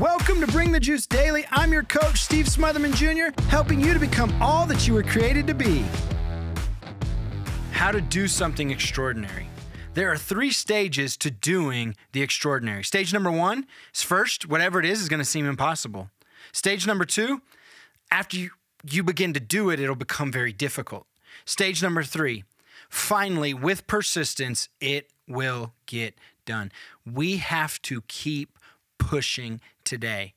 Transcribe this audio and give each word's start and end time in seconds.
Welcome 0.00 0.40
to 0.40 0.46
Bring 0.46 0.72
the 0.72 0.80
Juice 0.80 1.06
Daily. 1.06 1.44
I'm 1.50 1.74
your 1.74 1.82
coach, 1.82 2.22
Steve 2.22 2.46
Smotherman 2.46 2.94
Jr., 2.94 3.38
helping 3.50 3.82
you 3.82 3.92
to 3.92 4.00
become 4.00 4.32
all 4.40 4.64
that 4.64 4.88
you 4.88 4.94
were 4.94 5.02
created 5.02 5.46
to 5.48 5.52
be. 5.52 5.84
How 7.72 7.90
to 7.92 8.00
do 8.00 8.26
something 8.26 8.70
extraordinary. 8.70 9.46
There 9.92 10.10
are 10.10 10.16
three 10.16 10.52
stages 10.52 11.18
to 11.18 11.30
doing 11.30 11.96
the 12.12 12.22
extraordinary. 12.22 12.82
Stage 12.82 13.12
number 13.12 13.30
one 13.30 13.66
is 13.94 14.02
first, 14.02 14.48
whatever 14.48 14.80
it 14.80 14.86
is, 14.86 15.02
is 15.02 15.10
going 15.10 15.18
to 15.18 15.24
seem 15.24 15.44
impossible. 15.44 16.08
Stage 16.50 16.86
number 16.86 17.04
two, 17.04 17.42
after 18.10 18.38
you, 18.38 18.52
you 18.90 19.02
begin 19.02 19.34
to 19.34 19.40
do 19.40 19.68
it, 19.68 19.80
it'll 19.80 19.94
become 19.94 20.32
very 20.32 20.54
difficult. 20.54 21.06
Stage 21.44 21.82
number 21.82 22.02
three, 22.02 22.44
finally, 22.88 23.52
with 23.52 23.86
persistence, 23.86 24.70
it 24.80 25.10
will 25.28 25.74
get 25.84 26.14
done. 26.46 26.72
We 27.04 27.36
have 27.36 27.82
to 27.82 28.00
keep 28.08 28.58
pushing 29.10 29.60
today, 29.82 30.34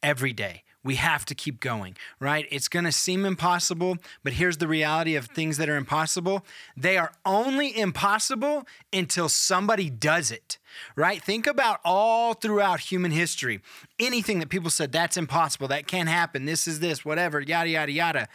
every 0.00 0.32
day. 0.32 0.62
We 0.84 0.94
have 0.94 1.24
to 1.24 1.34
keep 1.34 1.58
going, 1.58 1.96
right? 2.20 2.46
It's 2.52 2.68
going 2.68 2.84
to 2.84 2.92
seem 2.92 3.24
impossible, 3.24 3.96
but 4.22 4.34
here's 4.34 4.58
the 4.58 4.68
reality 4.68 5.16
of 5.16 5.26
things 5.26 5.56
that 5.56 5.68
are 5.68 5.74
impossible. 5.74 6.44
They 6.76 6.96
are 6.96 7.10
only 7.26 7.76
impossible 7.76 8.62
until 8.92 9.28
somebody 9.28 9.90
does 9.90 10.30
it, 10.30 10.58
right? 10.94 11.20
Think 11.20 11.48
about 11.48 11.80
all 11.84 12.34
throughout 12.34 12.78
human 12.78 13.10
history. 13.10 13.60
Anything 13.98 14.38
that 14.38 14.50
people 14.50 14.70
said, 14.70 14.92
that's 14.92 15.16
impossible, 15.16 15.66
that 15.68 15.88
can't 15.88 16.08
happen, 16.08 16.44
this 16.44 16.68
is 16.68 16.78
this, 16.78 17.04
whatever, 17.04 17.40
yada, 17.40 17.70
yada, 17.70 17.90
yada. 17.90 18.28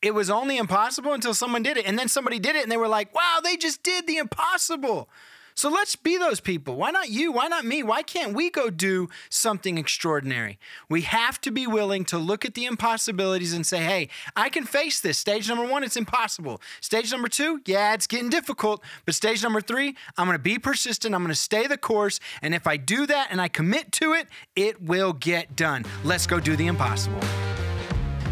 It 0.00 0.14
was 0.14 0.30
only 0.30 0.56
impossible 0.56 1.12
until 1.12 1.34
someone 1.34 1.62
did 1.62 1.76
it. 1.76 1.84
And 1.84 1.98
then 1.98 2.08
somebody 2.08 2.38
did 2.38 2.56
it 2.56 2.62
and 2.62 2.72
they 2.72 2.78
were 2.78 2.88
like, 2.88 3.14
wow, 3.14 3.40
they 3.44 3.58
just 3.58 3.82
did 3.82 4.06
the 4.06 4.16
impossible. 4.16 5.10
So 5.56 5.68
let's 5.68 5.94
be 5.94 6.18
those 6.18 6.40
people. 6.40 6.76
Why 6.76 6.90
not 6.90 7.10
you? 7.10 7.30
Why 7.30 7.46
not 7.46 7.64
me? 7.64 7.82
Why 7.82 8.02
can't 8.02 8.34
we 8.34 8.50
go 8.50 8.70
do 8.70 9.08
something 9.30 9.78
extraordinary? 9.78 10.58
We 10.88 11.02
have 11.02 11.40
to 11.42 11.52
be 11.52 11.66
willing 11.66 12.04
to 12.06 12.18
look 12.18 12.44
at 12.44 12.54
the 12.54 12.64
impossibilities 12.64 13.52
and 13.52 13.64
say, 13.64 13.78
hey, 13.78 14.08
I 14.34 14.48
can 14.48 14.64
face 14.64 15.00
this. 15.00 15.16
Stage 15.16 15.48
number 15.48 15.64
one, 15.64 15.84
it's 15.84 15.96
impossible. 15.96 16.60
Stage 16.80 17.12
number 17.12 17.28
two, 17.28 17.60
yeah, 17.66 17.94
it's 17.94 18.08
getting 18.08 18.30
difficult. 18.30 18.82
But 19.04 19.14
stage 19.14 19.42
number 19.42 19.60
three, 19.60 19.96
I'm 20.18 20.26
going 20.26 20.36
to 20.36 20.42
be 20.42 20.58
persistent. 20.58 21.14
I'm 21.14 21.22
going 21.22 21.28
to 21.28 21.34
stay 21.34 21.66
the 21.66 21.78
course. 21.78 22.18
And 22.42 22.52
if 22.54 22.66
I 22.66 22.76
do 22.76 23.06
that 23.06 23.28
and 23.30 23.40
I 23.40 23.48
commit 23.48 23.92
to 23.92 24.12
it, 24.12 24.26
it 24.56 24.82
will 24.82 25.12
get 25.12 25.54
done. 25.54 25.84
Let's 26.02 26.26
go 26.26 26.40
do 26.40 26.56
the 26.56 26.66
impossible. 26.66 27.20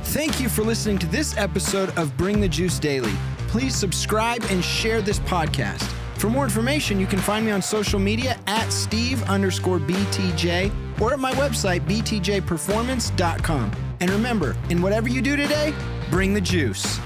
Thank 0.07 0.41
you 0.41 0.49
for 0.49 0.63
listening 0.63 0.99
to 0.99 1.07
this 1.07 1.37
episode 1.37 1.97
of 1.97 2.15
Bring 2.17 2.41
the 2.41 2.49
Juice 2.49 2.79
Daily. 2.79 3.15
Please 3.49 3.75
subscribe 3.75 4.45
and 4.51 4.63
share 4.63 5.01
this 5.01 5.21
podcast. 5.21 5.91
For 6.23 6.31
more 6.31 6.45
information, 6.45 7.01
you 7.01 7.09
can 7.09 7.19
find 7.19 7.45
me 7.45 7.51
on 7.51 7.61
social 7.61 7.99
media 7.99 8.39
at 8.47 8.73
Steve 8.73 9.21
underscore 9.25 9.81
BTJ 9.81 10.71
or 11.01 11.13
at 11.13 11.19
my 11.19 11.33
website, 11.33 11.81
btjperformance.com. 11.81 13.73
And 13.99 14.09
remember, 14.09 14.57
in 14.71 14.81
whatever 14.81 15.09
you 15.09 15.21
do 15.21 15.35
today, 15.35 15.75
bring 16.13 16.33
the 16.33 16.41
juice. 16.41 17.01